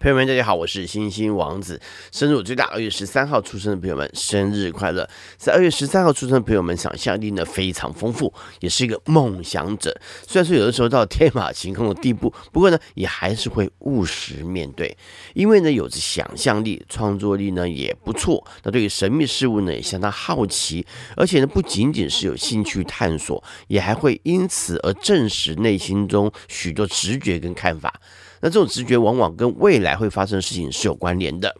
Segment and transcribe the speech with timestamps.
[0.00, 1.78] 朋友们，大家好，我是星星王子。
[2.10, 5.06] 生日最大二月十三号出生的朋友们，生日快乐！
[5.36, 9.94] 在二月十三号出生的朋友们，想象力呢非常丰富，也是一个梦想者。
[10.26, 14.96] 虽然说有的时候到天马行空的地步， 不过呢，也还是会务实面对。
[15.34, 18.42] 因为呢，有着想象力，创作力呢也不错。
[18.62, 28.00] 那对于神秘事物呢，也相当好奇，而且呢，不仅仅是有兴趣探索，也还会因此而证实内心中许多直觉跟看法。
[28.42, 31.56] 那这种直觉往往跟未来还会发生的事情是有关联的。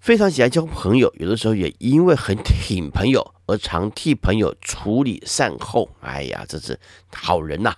[0.00, 5.90] 非常喜爱交朋友，有的时候也因为很挺朋友而常替朋友处理善后。
[6.00, 6.78] 哎呀，这是
[7.14, 7.74] 好人呐、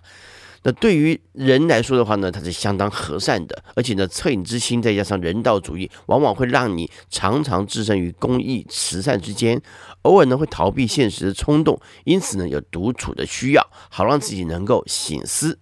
[0.63, 9.61] 那对于人来说的话呢，他是相当和善的，而且呢，恻隐之心再加上人道主义，往往会让你常常置身于公益慈善之间，
[10.03, 15.59] 偶尔呢会逃避现实的冲动，因此呢有独处的需要，好让自己能够醒思。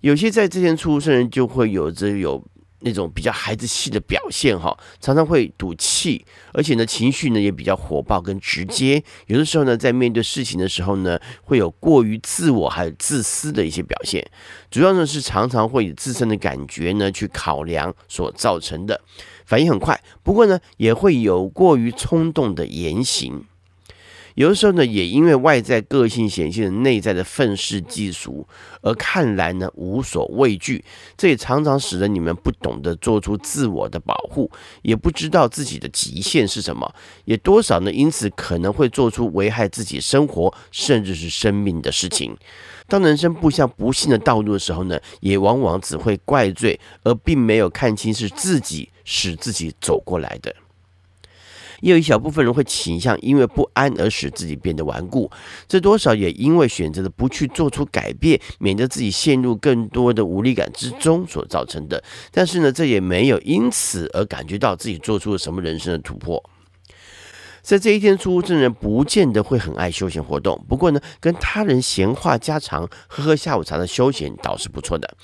[0.00, 2.44] 有些在之前出生人就会有着有
[2.80, 9.02] 那种比较孩子气的表现哈，常常会赌气，而且呢情绪呢也比较火爆跟直接。
[9.26, 14.24] 有的时候呢在面对事情的时候呢，会有过于自我还有自私的一些表现。
[14.70, 19.00] 主要呢是常常会以自身的感觉呢去考量所造成的，
[19.44, 20.00] 反应很快。
[20.22, 23.44] 不过呢也会有过于冲动的言行。
[24.38, 28.46] 有的时候呢，也因为外在个性显现的内在的愤世嫉俗，
[28.82, 30.84] 而看来呢无所畏惧。
[31.16, 34.48] 这也常常使得你们不懂得做出自我的保护，
[34.82, 36.94] 也不知道自己的极限是什么，
[37.24, 42.36] 也多少呢因此可能会做出危害自己生活甚至是生命的事情。
[42.86, 50.54] 当人生步向不幸的道路的时候呢，也往往只会怪罪，而并没有看清是自己使自己走过来的。
[51.80, 55.30] 也有一小部分人会倾向因为不安而使自己变得顽固，
[55.66, 62.02] 这多少也因为选择了不去做出改变，免得自己陷入更多的无力感之中所造成的。
[62.30, 66.42] 但是呢，这也没有因此而感觉到自己做出了什么人生的突破。
[67.62, 75.16] 在这一天出生人不见得会很爱休闲活动，不过呢，跟他人闲话家常、喝喝下午茶的休闲倒是不错的。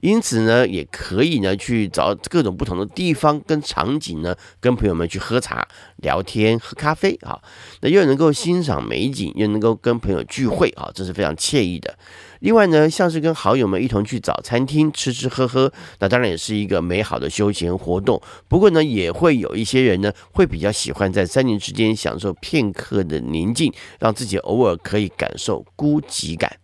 [0.00, 5.66] 因此呢，也可以呢去找各种不同的地方跟场景呢，跟朋友们去喝茶、
[5.96, 7.38] 聊天、喝咖啡啊，
[7.80, 11.98] 那又能够欣赏美景，又能够跟朋友聚会啊，这是非常惬意的。
[12.40, 18.20] 另外呢，像是跟好友们一同去找餐厅吃吃喝喝，那当然也是一个美好的休闲活动。
[18.48, 26.56] 不过呢，也会有一些人呢，会比较喜欢在山林之间享受片刻的宁静，让自己偶尔可以感受孤寂感。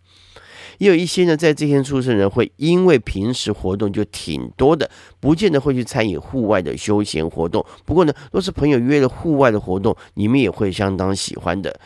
[0.79, 4.89] 也有一些呢，在这天出生人会因为平时活动就挺多的，
[5.19, 7.65] 不见得会去参与户外的休闲活动。
[7.83, 11.79] 不过呢，若是朋友约了户外的活动，你们也会相当喜欢的。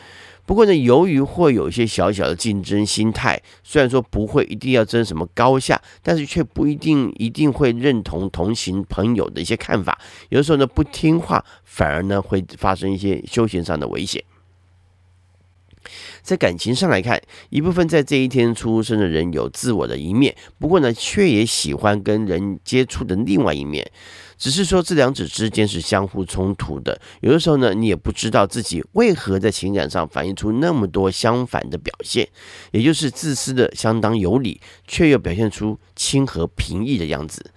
[0.45, 9.97] 不过呢，由于会有一些小小的竞争心态，虽然说不会一定要争什么高下，但是却不一定一定会认同同行朋友的一些看法。
[10.29, 14.23] 有的时候呢，不听话反而呢会发生一些休闲上的危险。
[16.21, 17.19] 在感情上来看，
[17.49, 23.89] 一部分在这一天出生的人有自我的一面，不过呢，却也喜欢跟人接触的另外一面。
[24.41, 32.27] 只是说这两者之间是相互冲突的，有的时候呢，你也不知道自己为何在情感上反映出那么多相反的表现，
[32.71, 37.51] 也就是自私的相当有理，却又表现出亲和平易的样子。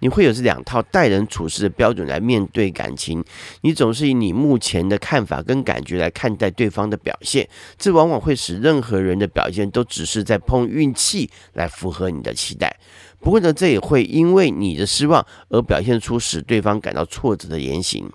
[0.00, 3.24] 你会有这两套待人处事的标准来面对感情，
[3.62, 7.48] 你总是以你目前的看法跟感觉来看待对方的表现，
[7.78, 12.76] 这往往会使任何人的表现都只是在碰运气来符合你的期待。
[13.26, 18.08] 不过呢，这也会因为你的失望而表现出使对方感到挫折的言行。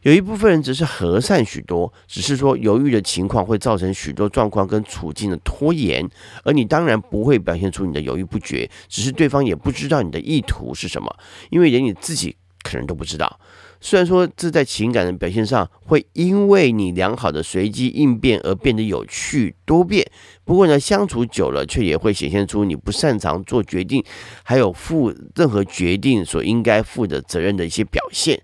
[0.00, 6.08] 有一部分人则是和善许多，只是说犹豫的情况会造成许多状况跟处境的拖延，
[6.44, 11.14] 而你当然不会表现出你的犹豫不决，只是对方也不知道你的意图是什么，
[11.50, 13.38] 因为连你自己可能都不知道。
[13.86, 20.10] 虽然说这在情感的表现上会因为你良好的随机应变而变得有趣多变，
[20.42, 24.02] 不过呢，相处久了却也会显现出你不擅长做决定，
[24.42, 28.40] 还有负任何决定所应该负的责任的一些表现。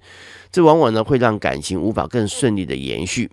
[0.52, 3.30] 这往往呢会让感情无法更顺利的延续。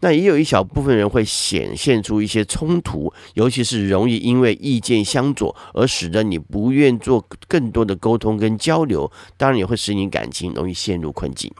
[0.00, 11.52] 那也有一小部分人会显现出一些冲突，尤其是容易因为意见相左而使得你不愿做更多的沟通跟交流，当然也会使你感情容易陷入困境。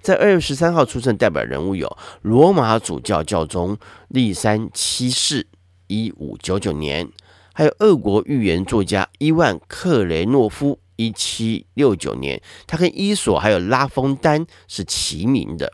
[0.00, 5.46] 在二月十三号出生代表人物有罗马主教教宗利山七世
[5.86, 7.08] （一五九九年），
[7.54, 15.72] 还有俄国寓言作家伊万克雷诺夫（一七六九年），他跟伊索还有拉封丹是齐名的。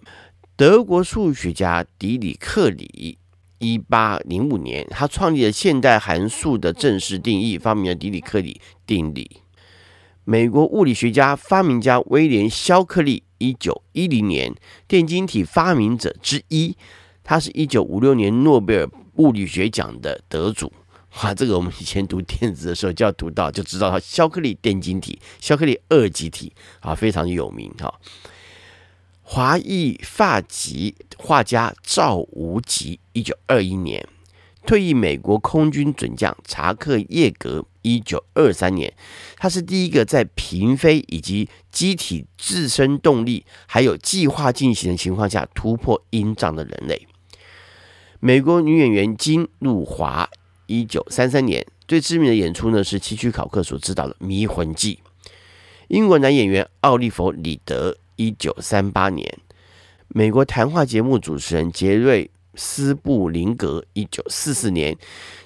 [0.58, 3.16] 德国数学家狄里克里，
[3.60, 9.42] 一八零五年，他创立了现代函数的正式定义，发明了狄里克里定理。
[10.24, 14.52] 美国物理学家、发明家威廉·肖克利，一九一零年
[14.88, 16.76] 电晶体发明者之一，
[17.22, 20.72] 他是一九五六年诺贝尔物理学奖的得主。
[21.22, 27.94] 哇，这个我们以前读电子的时候就要读到，就知道他肖克利电晶体、肖克利二极体啊，非常有名哈。
[29.30, 34.08] 华裔发籍画家赵无极，一九二一年
[34.64, 38.90] 退役美国空军准将查克叶格，一九二三年，
[39.36, 47.06] 他是第一个在平飞以及机体自身动力还有计划进行的情况下突破音障的人类。
[48.20, 50.30] 美国女演员金露华。
[50.64, 55.00] 一九三三年，最知名的演出呢是希区考克所执导的《迷魂记》。
[55.88, 59.24] 英国男演员奥利弗·里德，一九三八年；
[60.08, 62.24] 美国谈话节目主持人杰瑞·
[62.56, 64.92] 斯布林格，一九四四年；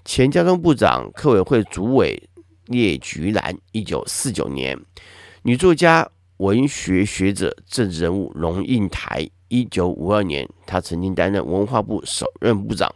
[0.07, 2.31] 前交通部长、客委会主委
[2.65, 4.75] 列菊兰，一九四九年；
[5.43, 12.93] 女作家、文学学者、政治人物龙应台，一九五二年，她曾经担任文化部首任部长。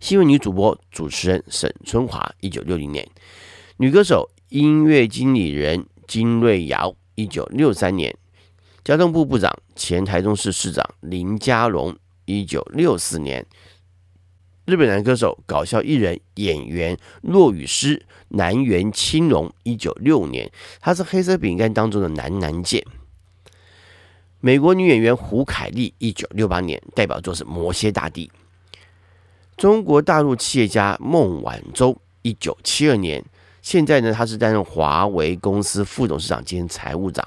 [0.00, 3.06] 新闻女主播、主持人沈春华，一九六零年；
[3.76, 8.12] 女歌手、音乐经理人金瑞瑶，一九六三年；
[8.84, 13.44] 交通部部长、前台中市市长林佳龙，一九六四年；
[14.64, 20.50] 日本男歌手、搞笑艺人、演员落语师南原清隆，一九六年，
[20.80, 22.82] 他是黑色饼干当中的南南见；
[24.40, 28.26] 美国女演员胡凯丽，一九六八年，代表作是《魔蝎大帝》。
[29.56, 33.24] 中国大陆企业家孟晚舟，一九七二年，
[33.60, 37.24] 现在呢，他是担任华为公司副董事长兼财务长。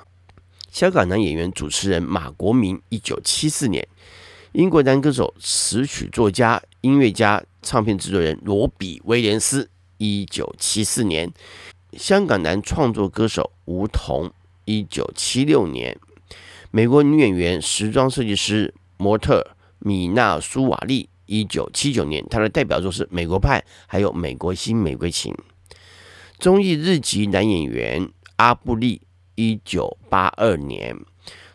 [0.76, 3.88] 香港男演员、主持人马国明，一九七四年。
[4.52, 9.70] 英国男歌手、词曲作家、音乐家、唱片制作人罗比威廉斯，
[10.00, 11.32] 一九七四年。
[11.94, 14.30] 香港男创作歌手吴彤，
[14.66, 15.98] 一九七六年。
[16.72, 21.08] 美国女演员、时装设计师、模特米娜苏瓦利。
[21.26, 25.34] 一九七九年，他的代表作是《美国派》，还有《美国新玫瑰情》。
[26.38, 29.02] 综艺日籍男演员阿布利，
[29.36, 30.96] 一九八二年；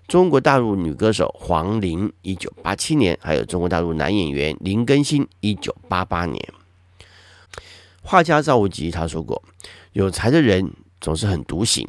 [0.06, 6.48] 中国大陆女歌手黄龄，一九八七年；还有中国大陆男演员林更新，一九八八年。
[8.02, 9.42] 画家赵无极他说过
[9.92, 11.86] ：“有才的人总是很独行，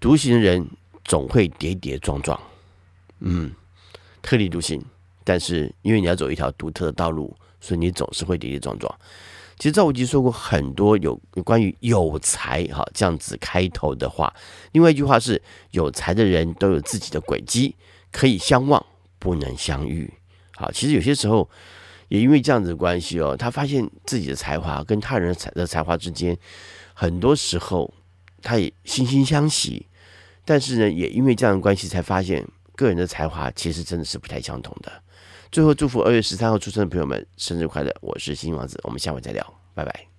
[0.00, 0.66] 独行的人
[1.04, 2.38] 总会跌跌撞撞。”
[3.20, 3.52] 嗯，
[4.22, 4.82] 特立独行。
[5.24, 8.94] 但是，因为你要走一条独特的道路，所以你总是会跌跌撞撞。
[9.58, 14.32] 其实赵无极说过很多有关于有才哈这样子开头的话。
[14.72, 17.74] 另外一句话是：有才的人都有自己的轨迹，
[18.12, 18.84] 可以相望，
[19.18, 20.12] 不能相遇。
[20.54, 21.48] 好，其实有些时候
[22.08, 26.36] 也因为这样子的关系哦，他发现自己的才华跟他人的才的才华之间，
[26.92, 27.92] 很多时候
[28.42, 29.86] 他也惺惺相惜。
[30.44, 35.02] 但是呢，也因为这样的关系，才发现个人的才华其实真的是不太相同的。
[35.50, 37.94] 最后，祝福二月十三号出生的朋友们生日快乐！
[38.00, 40.15] 我是星星王子，我们下回再聊，拜拜。